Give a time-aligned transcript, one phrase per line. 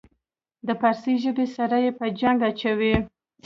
[0.67, 2.93] د پارسي ژبې سره یې په جنګ اچوي.